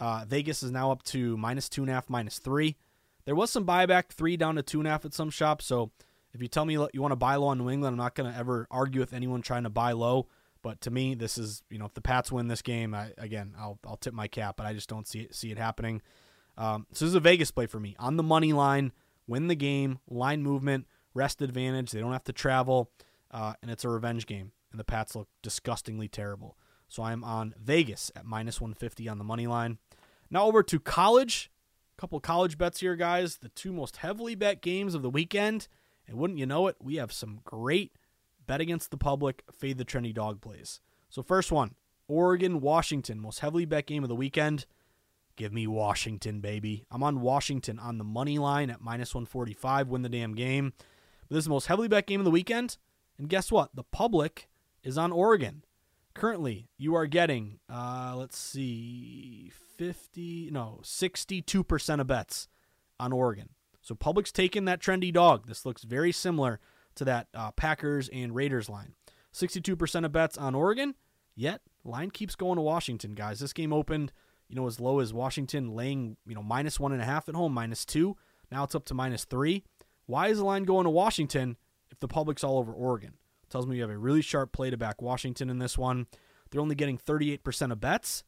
[0.00, 2.76] Uh, Vegas is now up to minus two and a half, minus three.
[3.24, 5.64] There was some buyback, three down to two and a half at some shops.
[5.64, 5.92] So
[6.32, 8.30] if you tell me you want to buy low on New England, I'm not going
[8.30, 10.28] to ever argue with anyone trying to buy low.
[10.62, 13.54] But to me, this is you know if the Pats win this game, I, again
[13.58, 16.02] I'll I'll tip my cap, but I just don't see it, see it happening.
[16.56, 18.92] Um, so this is a Vegas play for me on the money line,
[19.28, 21.90] win the game, line movement, rest advantage.
[21.90, 22.90] They don't have to travel,
[23.30, 24.52] uh, and it's a revenge game.
[24.70, 26.56] And the Pats look disgustingly terrible.
[26.88, 29.78] So I'm on Vegas at minus 150 on the money line.
[30.30, 31.50] Now over to college.
[31.96, 33.38] A couple college bets here, guys.
[33.38, 35.68] The two most heavily bet games of the weekend.
[36.06, 37.92] And wouldn't you know it, we have some great
[38.46, 40.80] bet against the public, fade the trendy dog plays.
[41.10, 41.74] So first one,
[42.08, 44.64] Oregon, Washington, most heavily bet game of the weekend.
[45.36, 46.84] Give me Washington, baby.
[46.90, 50.72] I'm on Washington on the money line at minus 145, win the damn game.
[51.28, 52.78] But this is the most heavily bet game of the weekend.
[53.18, 53.74] And guess what?
[53.74, 54.48] The public
[54.82, 55.64] is on Oregon.
[56.14, 62.48] Currently you are getting uh, let's see 50 no 62% of bets
[62.98, 63.50] on oregon.
[63.80, 65.46] So public's taking that trendy dog.
[65.46, 66.58] This looks very similar
[66.96, 68.94] to that uh, packers and raiders line.
[69.32, 70.96] 62% of bets on oregon
[71.36, 73.38] yet line keeps going to washington guys.
[73.38, 74.10] This game opened
[74.48, 77.36] you know as low as washington laying you know minus one and a half at
[77.36, 78.16] home minus two.
[78.50, 79.62] Now it's up to minus three
[80.08, 81.56] why is the line going to washington
[81.90, 83.12] if the public's all over oregon
[83.48, 86.06] Tells me you have a really sharp play to back Washington in this one.
[86.50, 88.24] They're only getting 38% of bets,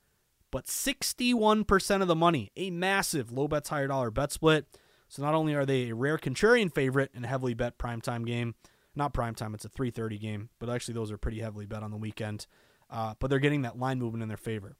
[0.50, 2.50] but 61% of the money.
[2.56, 4.66] A massive low bets, higher dollar bet split.
[5.08, 8.54] So not only are they a rare contrarian favorite in a heavily bet primetime game,
[8.94, 11.96] not primetime, it's a 3:30 game, but actually those are pretty heavily bet on the
[11.96, 12.46] weekend.
[12.88, 14.76] Uh, but they're getting that line movement in their favor.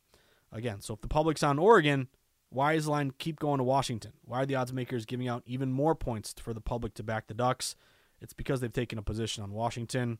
[0.52, 2.08] Again, so if the public's on Oregon,
[2.50, 4.12] why is the line keep going to Washington?
[4.24, 7.28] Why are the odds makers giving out even more points for the public to back
[7.28, 7.76] the Ducks?
[8.20, 10.18] It's because they've taken a position on Washington.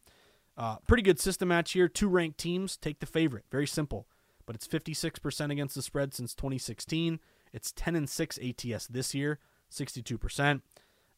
[0.57, 1.88] Uh, pretty good system match here.
[1.88, 3.45] Two ranked teams take the favorite.
[3.51, 4.07] Very simple.
[4.47, 7.21] But it's 56% against the spread since 2016.
[7.53, 9.38] It's 10 and 6 ATS this year,
[9.71, 10.62] 62%.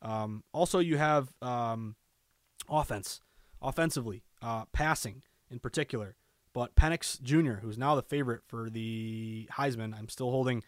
[0.00, 1.96] Um, also, you have um,
[2.68, 3.20] offense,
[3.60, 6.16] offensively, uh, passing in particular.
[6.52, 10.62] But Penix Jr., who's now the favorite for the Heisman, I'm still holding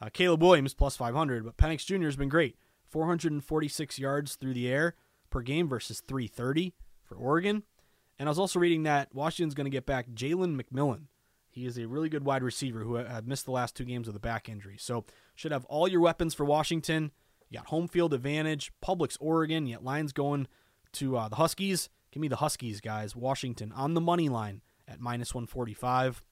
[0.00, 2.04] uh, Caleb Williams plus 500, but Penix Jr.
[2.04, 2.56] has been great.
[2.88, 4.94] 446 yards through the air,
[5.30, 7.62] per game versus 330 for Oregon.
[8.18, 11.04] And I was also reading that Washington's going to get back Jalen McMillan.
[11.48, 14.14] He is a really good wide receiver who had missed the last two games with
[14.14, 14.76] a back injury.
[14.78, 17.10] So should have all your weapons for Washington.
[17.48, 18.72] You got home field advantage.
[18.80, 19.66] Public's Oregon.
[19.66, 20.46] Yet lines going
[20.92, 21.88] to uh, the Huskies.
[22.12, 23.16] Give me the Huskies, guys.
[23.16, 26.22] Washington on the money line at minus 145.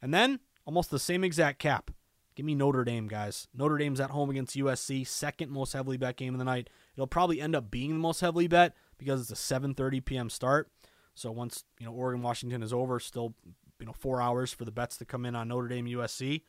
[0.00, 1.90] And then almost the same exact cap.
[2.34, 3.48] Give me Notre Dame, guys.
[3.54, 6.70] Notre Dame's at home against USC, second most heavily bet game of the night.
[6.96, 10.30] It'll probably end up being the most heavily bet because it's a 7:30 p.m.
[10.30, 10.70] start.
[11.14, 13.34] So once you know Oregon Washington is over, still
[13.78, 16.42] you know four hours for the bets to come in on Notre Dame USC.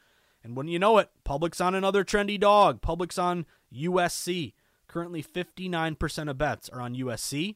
[0.43, 2.81] And when you know it, Public's on another trendy dog.
[2.81, 4.53] Public's on USC.
[4.87, 7.55] Currently, 59% of bets are on USC.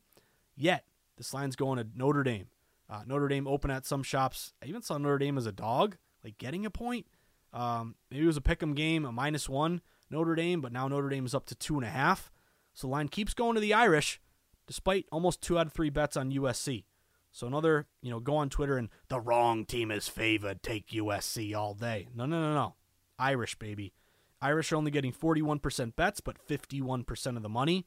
[0.56, 0.86] Yet
[1.18, 2.48] this line's going to Notre Dame.
[2.90, 4.54] Uh, Notre Dame open at some shops.
[4.64, 7.06] I even saw Notre Dame as a dog, like getting a point.
[7.54, 11.10] Um, maybe it was a pick'em game, a minus one Notre Dame, but now Notre
[11.10, 12.32] Dame is up to two and a half.
[12.74, 14.22] So the line keeps going to the Irish,
[14.68, 16.86] despite almost two out of three bets on USC.
[17.32, 20.64] So another, you know, go on Twitter and the wrong team is favored.
[20.64, 22.08] Take USC all day.
[22.16, 22.76] No, no, no, no.
[23.20, 23.94] Irish, baby.
[24.42, 27.86] Irish are only getting 41% bets, but 51% of the money.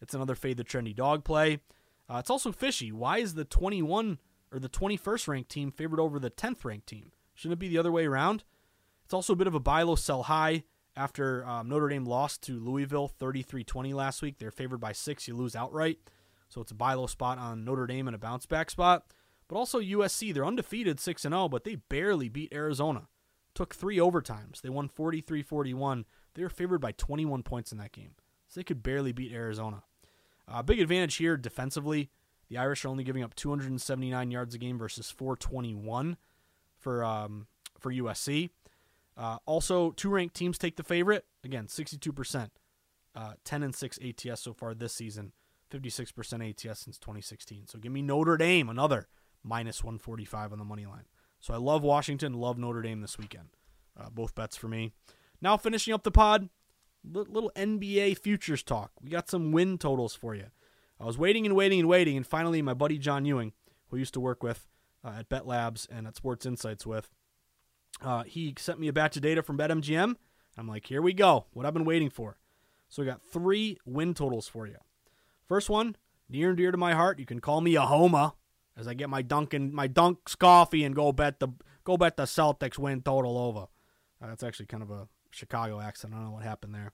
[0.00, 1.60] It's another fade the trendy dog play.
[2.08, 2.90] Uh, it's also fishy.
[2.90, 4.18] Why is the 21
[4.52, 7.12] or the 21st ranked team favored over the 10th ranked team?
[7.34, 8.44] Shouldn't it be the other way around?
[9.12, 10.64] It's also a bit of a buy low, sell high
[10.96, 14.38] after um, Notre Dame lost to Louisville 33 20 last week.
[14.38, 15.28] They're favored by six.
[15.28, 15.98] You lose outright.
[16.48, 19.04] So it's a buy low spot on Notre Dame and a bounce back spot.
[19.48, 23.08] But also USC, they're undefeated 6 0, but they barely beat Arizona.
[23.54, 24.62] Took three overtimes.
[24.62, 26.06] They won 43 41.
[26.32, 28.12] They were favored by 21 points in that game.
[28.48, 29.82] So they could barely beat Arizona.
[30.48, 32.08] Uh, big advantage here defensively.
[32.48, 36.16] The Irish are only giving up 279 yards a game versus 421
[36.78, 37.46] for um,
[37.78, 38.48] for USC.
[39.16, 41.24] Uh, also, two ranked teams take the favorite.
[41.44, 42.50] Again, 62%.
[43.14, 45.32] Uh, 10 and 6 ATS so far this season.
[45.70, 46.10] 56%
[46.50, 47.66] ATS since 2016.
[47.66, 49.08] So give me Notre Dame, another
[49.42, 51.04] minus 145 on the money line.
[51.40, 53.48] So I love Washington, love Notre Dame this weekend.
[53.98, 54.92] Uh, both bets for me.
[55.40, 56.48] Now finishing up the pod,
[57.04, 58.92] little NBA futures talk.
[59.02, 60.46] We got some win totals for you.
[61.00, 63.52] I was waiting and waiting and waiting, and finally, my buddy John Ewing,
[63.88, 64.68] who I used to work with
[65.04, 67.10] uh, at Bet Labs and at Sports Insights with,
[68.02, 70.16] uh, he sent me a batch of data from BetMGM.
[70.56, 71.46] I'm like, here we go.
[71.52, 72.38] What I've been waiting for.
[72.88, 74.76] So we got three win totals for you.
[75.48, 75.96] First one,
[76.28, 77.18] near and dear to my heart.
[77.18, 78.34] You can call me a Homa
[78.76, 81.48] as I get my Dunkin' my Dunks coffee and go bet the
[81.84, 83.66] go bet the Celtics win total over.
[84.20, 86.12] Uh, that's actually kind of a Chicago accent.
[86.12, 86.92] I don't know what happened there.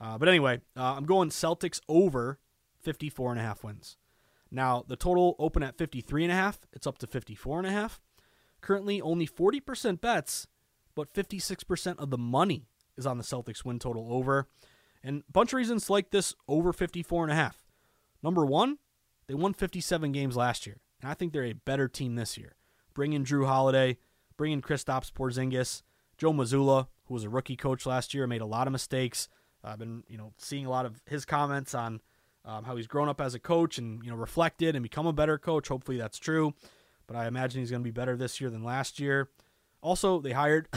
[0.00, 2.38] Uh, but anyway, uh, I'm going Celtics over
[2.80, 3.96] 54 and a half wins.
[4.50, 6.60] Now, the total open at 53 and a half.
[6.72, 8.00] It's up to 54 and a half.
[8.60, 10.46] Currently only 40% bets,
[10.94, 14.48] but 56% of the money is on the Celtics win total over.
[15.02, 17.64] And a bunch of reasons like this over 54 and a half.
[18.22, 18.78] Number 1,
[19.26, 22.56] they won 57 games last year, and I think they're a better team this year.
[22.92, 23.96] Bring in Jrue Holiday,
[24.36, 25.82] bring in Kristaps Porzingis,
[26.18, 29.28] Joe Mazzulla, who was a rookie coach last year, made a lot of mistakes.
[29.64, 32.00] I've been, you know, seeing a lot of his comments on
[32.44, 35.12] um, how he's grown up as a coach and you know reflected and become a
[35.12, 35.68] better coach.
[35.68, 36.54] Hopefully that's true,
[37.10, 39.30] but I imagine he's going to be better this year than last year.
[39.82, 40.68] Also, they hired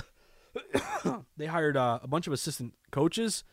[1.37, 3.43] they hired uh, a bunch of assistant coaches.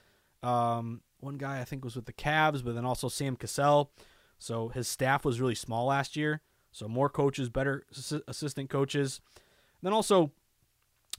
[0.43, 3.93] Um, one guy I think was with the Cavs, but then also Sam Cassell.
[4.39, 6.41] So his staff was really small last year.
[6.73, 7.85] So more coaches, better
[8.27, 9.21] assistant coaches.
[9.37, 10.33] And then also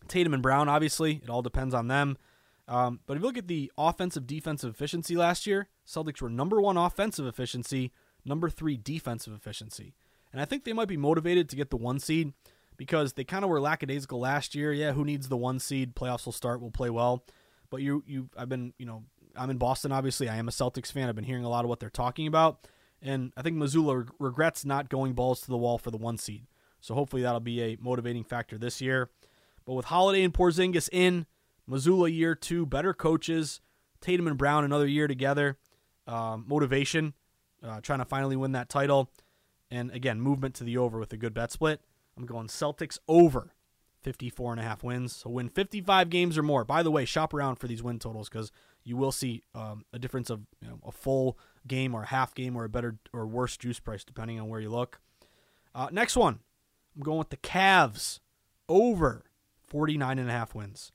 [0.07, 0.67] Tatum and Brown.
[0.67, 2.17] Obviously, it all depends on them.
[2.67, 6.59] Um, but if you look at the offensive defensive efficiency last year, Celtics were number
[6.59, 7.91] one offensive efficiency,
[8.25, 9.93] number three defensive efficiency.
[10.31, 12.33] And I think they might be motivated to get the one seed
[12.77, 14.71] because they kind of were lackadaisical last year.
[14.71, 15.95] Yeah, who needs the one seed?
[15.95, 17.25] Playoffs will start, we'll play well.
[17.69, 19.03] But you, you, I've been, you know,
[19.35, 19.91] I'm in Boston.
[19.91, 21.07] Obviously, I am a Celtics fan.
[21.07, 22.67] I've been hearing a lot of what they're talking about,
[23.01, 26.45] and I think Mazzulla regrets not going balls to the wall for the one seed.
[26.81, 29.09] So hopefully that'll be a motivating factor this year.
[29.65, 31.27] But with Holiday and Porzingis in,
[31.69, 33.61] Mazzulla year two, better coaches,
[34.01, 35.57] Tatum and Brown another year together,
[36.07, 37.13] um, motivation,
[37.63, 39.11] uh, trying to finally win that title,
[39.71, 41.81] and again movement to the over with a good bet split.
[42.17, 43.53] I'm going Celtics over
[44.01, 45.15] 54 and a half wins.
[45.15, 46.63] So win 55 games or more.
[46.65, 48.51] By the way, shop around for these win totals because
[48.83, 52.33] you will see um, a difference of you know, a full game or a half
[52.33, 54.99] game or a better or worse juice price depending on where you look.
[55.73, 56.39] Uh, next one,
[56.95, 58.19] I'm going with the Cavs
[58.67, 59.23] over
[59.67, 60.91] 49 and a half wins.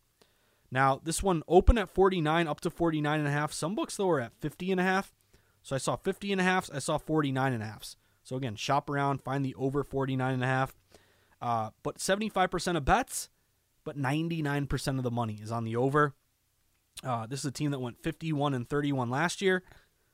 [0.71, 3.53] Now, this one opened at 49 up to 49 and a half.
[3.53, 5.15] Some books though are at 50 and a half.
[5.63, 7.97] So I saw 50 and a half, I saw 49 and a half.
[8.27, 10.75] So again, shop around, find the over 49 and a half.
[11.41, 13.29] Uh, but 75% of bets,
[13.85, 16.13] but 99% of the money is on the over.
[17.05, 19.63] Uh, this is a team that went 51 and 31 last year.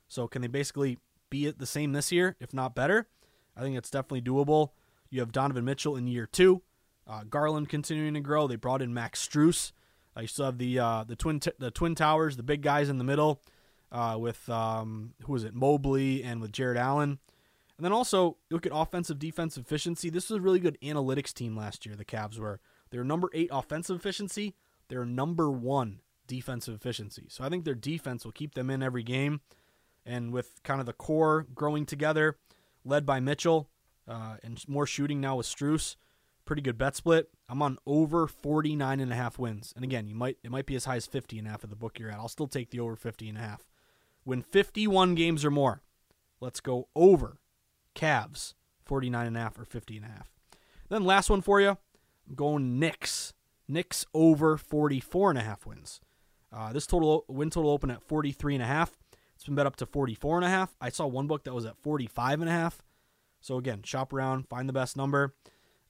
[0.09, 0.98] So can they basically
[1.31, 3.09] be it the same this year, if not better?
[3.57, 4.72] I think it's definitely doable.
[5.09, 6.61] You have Donovan Mitchell in year two.
[7.09, 8.46] Uh, Garland continuing to grow.
[8.46, 9.72] They brought in Max Strus.
[10.14, 12.90] Uh, you still have the uh, the twin t- the twin towers, the big guys
[12.90, 13.40] in the middle,
[13.90, 17.18] uh, with um, who is it, Mobley, and with Jarrett Allen.
[17.83, 20.09] And then also look at offensive defensive efficiency.
[20.09, 21.97] This was a really good analytics team last year.
[21.97, 22.61] The Cavs were
[22.93, 24.55] they're number eight offensive efficiency.
[24.87, 27.26] They're number one defensive efficiency.
[27.28, 29.41] So I think their defense will keep them in every game.
[30.07, 32.37] And with kind of the core growing together,
[32.85, 33.68] led by Mitchell,
[34.07, 35.97] uh, and more shooting now with Strus,
[36.45, 37.30] pretty good bet split.
[37.49, 39.72] I'm on over 49 and a half wins.
[39.74, 41.70] And again, you might it might be as high as 50 and a half at
[41.70, 42.18] the book you're at.
[42.18, 43.66] I'll still take the over 50 and a half.
[44.24, 45.83] Win 51 games or more.
[46.41, 47.39] Let's go over
[47.95, 50.30] Cavs 49 and a half or 50 and a half.
[50.88, 51.78] Then last one for you.
[52.28, 53.32] I'm going Knicks.
[53.68, 56.01] Knicks over 44 and a half wins.
[56.53, 58.99] Uh, this total win total open at 43 and a half.
[59.34, 60.76] It's been bet up to 44 and a half.
[60.80, 62.82] I saw one book that was at 45 and a half.
[63.40, 65.34] So again, shop around, find the best number.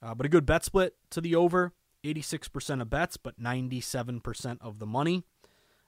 [0.01, 1.73] Uh, but a good bet split to the over,
[2.03, 5.23] 86% of bets, but 97% of the money.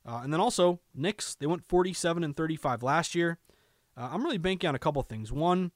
[0.06, 3.40] Uh, and then also Knicks, they went 47 and 35 last year.
[3.98, 5.32] Uh, I'm really banking on a couple things.
[5.32, 5.72] One,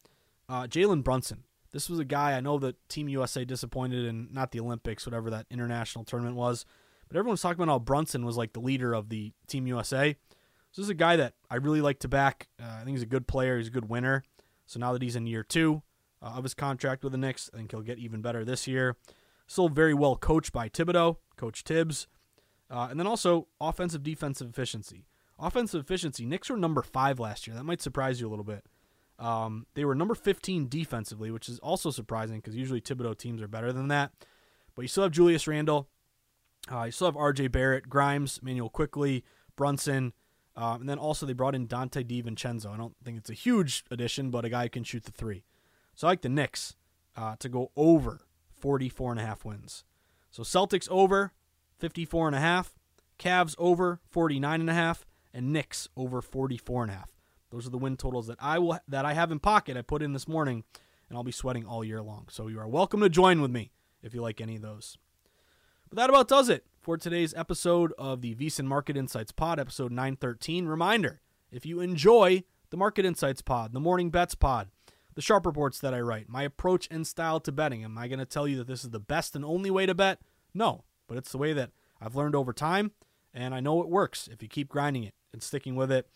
[0.49, 1.43] uh, Jalen Brunson.
[1.71, 5.29] This was a guy I know that Team USA disappointed in not the Olympics, whatever
[5.29, 6.65] that international tournament was,
[7.07, 10.15] but everyone's talking about how Brunson was like the leader of the Team USA.
[10.71, 12.47] So this is a guy that I really like to back.
[12.61, 13.57] Uh, I think he's a good player.
[13.57, 14.23] He's a good winner.
[14.65, 15.83] So now that he's in year two
[16.21, 18.95] uh, of his contract with the Knicks, I think he'll get even better this year.
[19.47, 22.07] Still very well coached by Thibodeau, Coach Thibs.
[22.69, 25.05] Uh, and then also offensive defensive efficiency.
[25.39, 27.55] Offensive efficiency, Knicks were number five last year.
[27.55, 28.65] That might surprise you a little bit.
[29.20, 33.47] Um, they were number 15 defensively, which is also surprising because usually Thibodeau teams are
[33.47, 34.11] better than that.
[34.76, 35.89] But you still have Julius Randle.
[36.72, 40.13] Uh, you still have RJ Barrett, Grimes, Manuel Quickley, Brunson.
[40.55, 42.74] Uh, and then also they brought in Donte DiVincenzo.
[42.74, 45.43] I don't think it's a huge addition, but a guy who can shoot the three.
[45.95, 46.76] So I like the Knicks
[47.17, 48.22] uh, to go over
[48.57, 49.84] 44 and a half wins.
[50.32, 51.34] So Celtics over
[51.78, 52.74] 54 and a half,
[53.17, 57.18] Cavs over 49 and a half, and Knicks over 44 and a half.
[57.51, 59.75] Those are the win totals that I will that I have in pocket.
[59.75, 60.63] I put in this morning,
[61.07, 62.27] and I'll be sweating all year long.
[62.29, 63.71] So you are welcome to join with me
[64.03, 64.97] if you like any of those.
[65.89, 69.91] But that about does it for today's episode of the VSiN Market Insights Pod, episode
[69.91, 70.67] 913.
[70.67, 71.21] Reminder:
[71.51, 74.67] if you enjoy the Market Insights Pod, the Morning Bets Pod,
[75.15, 78.19] the sharp reports that I write, my approach and style to betting, am I going
[78.19, 80.19] to tell you that this is the best and only way to bet?
[80.53, 82.91] No, but it's the way that I've learned over time,
[83.33, 86.07] and I know it works if you keep grinding it and sticking with it.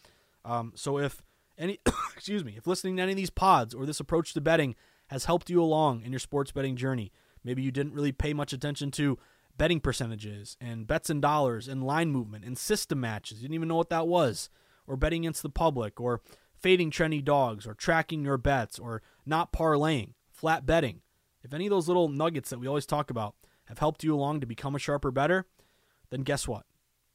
[0.45, 1.21] Um, so if
[1.57, 1.79] any,
[2.15, 4.75] excuse me, if listening to any of these pods or this approach to betting
[5.07, 7.11] has helped you along in your sports betting journey,
[7.43, 9.17] maybe you didn't really pay much attention to
[9.57, 13.39] betting percentages and bets and dollars and line movement and system matches.
[13.39, 14.49] You didn't even know what that was,
[14.87, 16.21] or betting against the public, or
[16.59, 21.01] fading trendy dogs, or tracking your bets, or not parlaying, flat betting.
[21.43, 23.35] If any of those little nuggets that we always talk about
[23.65, 25.45] have helped you along to become a sharper better,
[26.09, 26.65] then guess what?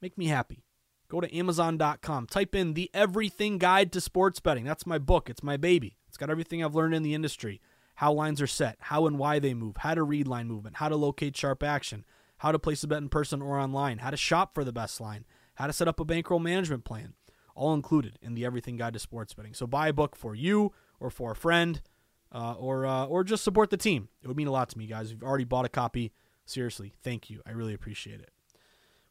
[0.01, 0.65] Make me happy.
[1.09, 4.65] Go to Amazon.com, type in the Everything Guide to Sports Betting.
[4.65, 5.97] That's my book, it's my baby.
[6.07, 7.61] It's got everything I've learned in the industry
[7.99, 10.89] how lines are set, how and why they move, how to read line movement, how
[10.89, 12.05] to locate sharp action,
[12.37, 15.01] how to place a bet in person or online, how to shop for the best
[15.01, 15.25] line,
[15.57, 17.15] how to set up a bankroll management plan.
[17.57, 19.53] All included in the Everything Guide to Sports Betting.
[19.53, 21.83] So buy a book for you or for a friend,
[22.31, 24.11] uh, or uh, or just support the team.
[24.23, 25.07] It would mean a lot to me, guys.
[25.07, 26.13] If you've already bought a copy,
[26.45, 27.43] seriously, thank you.
[27.45, 28.31] I really appreciate it.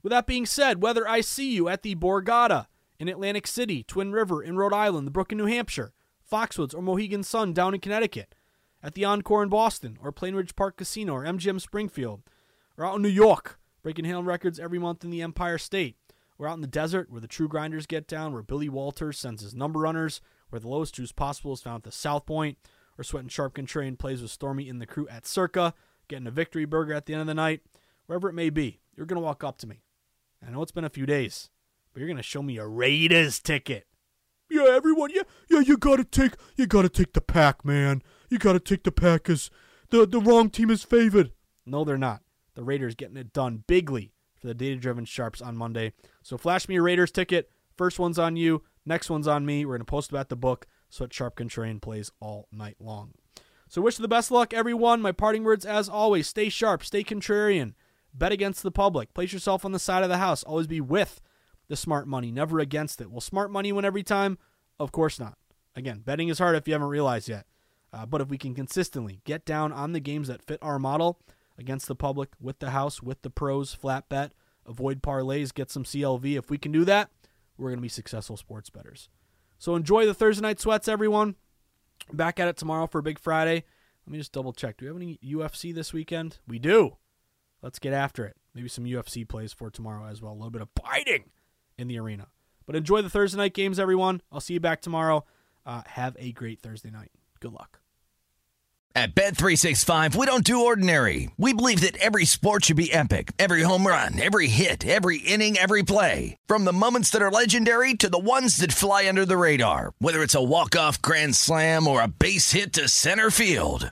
[0.04, 2.68] With that being said, whether I see you at the Borgata
[3.00, 5.94] in Atlantic City, Twin River in Rhode Island, the Brook in New Hampshire,
[6.30, 8.34] Foxwoods or Mohegan Sun down in Connecticut,
[8.84, 12.22] at the Encore in Boston, or Plainridge Park Casino, or MGM Springfield,
[12.78, 15.98] or out in New York, breaking handle records every month in the Empire State,
[16.38, 19.42] or out in the desert where the true grinders get down, where Billy Walters sends
[19.42, 22.58] his number runners, where the lowest juice possible is found at the South Point,
[22.98, 25.74] or Sweating Sharp Contrarian plays with Stormy in the crew at Circa,
[26.08, 27.62] getting a victory burger at the end of the night,
[28.06, 29.82] wherever it may be, you're going to walk up to me.
[30.46, 31.50] I know it's been a few days,
[31.94, 33.86] but you're to show me a Raiders ticket.
[34.50, 38.02] Yeah, everyone, yeah, yeah, you gotta take, you gotta take the pack, man.
[38.30, 39.26] You gotta take the pack,
[39.90, 41.32] the the wrong team is favored.
[41.66, 42.22] No, they're not.
[42.56, 45.94] The Raiders getting it done bigly for the data-driven sharps on Monday.
[46.24, 47.50] So flash me a Raiders ticket.
[47.76, 48.64] First one's on you.
[48.86, 49.66] Next one's on me.
[49.66, 50.66] We're gonna post about the book.
[50.90, 53.16] So that Sharp Contrarian plays all night long.
[53.68, 55.02] So wish you the best luck, everyone.
[55.02, 57.74] My parting words, as always: stay sharp, stay contrarian,
[58.18, 60.44] bet against the public, place yourself on the side of the house.
[60.44, 61.22] Always be with
[61.68, 63.12] the smart money, never against it.
[63.12, 64.38] Will smart money win every time?
[64.80, 65.38] Of course not.
[65.76, 67.46] Again, betting is hard if you haven't realized yet.
[67.94, 71.20] Uh, but if we can consistently get down on the games that fit our model
[71.58, 74.32] against the public, with the house, with the pros, flat bet,
[74.66, 76.38] avoid parlays, get some CLV.
[76.38, 77.10] If we can do that,
[77.58, 79.10] we're going to be successful sports betters.
[79.58, 81.36] So enjoy the Thursday night sweats, everyone.
[82.14, 83.64] Back at it tomorrow for Big Friday.
[84.06, 84.78] Let me just double check.
[84.78, 86.38] Do we have any UFC this weekend?
[86.48, 86.98] We do.
[87.62, 88.36] Let's get after it.
[88.54, 90.32] Maybe some UFC plays for tomorrow as well.
[90.32, 91.26] A little bit of biting
[91.78, 92.28] in the arena.
[92.66, 94.22] But enjoy the Thursday night games, everyone.
[94.32, 95.26] I'll see you back tomorrow.
[95.66, 97.12] Uh, have a great Thursday night.
[97.40, 97.80] Good luck.
[98.96, 101.30] At Bet365, we don't do ordinary.
[101.38, 103.32] We believe that every sport should be epic.
[103.38, 106.36] Every home run, every hit, every inning, every play.
[106.48, 109.94] From the moments that are legendary to the ones that fly under the radar.
[110.00, 113.92] Whether it's a walk-off grand slam or a base hit to center field.